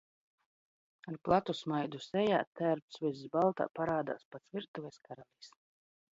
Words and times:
Ar 1.11 1.17
platu 1.29 1.55
smaidu 1.59 2.01
sej?, 2.05 2.25
t?rpts 2.57 2.99
viss 3.05 3.23
balt?, 3.37 3.63
par?d?s 3.77 4.23
pats 4.31 4.53
virtuves 4.59 5.01
karalis 5.07 5.55
D 5.55 5.63